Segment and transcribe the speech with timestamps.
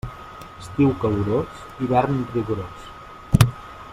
[0.61, 2.91] Estiu calorós, hivern rigorós.